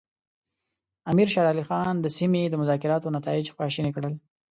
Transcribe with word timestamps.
امیر 1.11 1.27
شېر 1.33 1.45
علي 1.51 1.63
خان 1.69 1.93
د 1.99 2.07
سیملې 2.17 2.47
د 2.49 2.55
مذاکراتو 2.61 3.13
نتایج 3.17 3.45
خواشیني 3.55 3.91
کړل. 3.95 4.13